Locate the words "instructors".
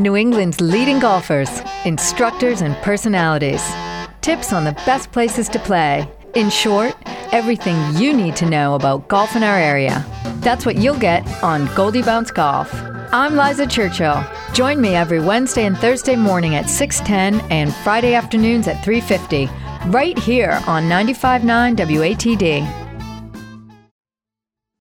1.84-2.62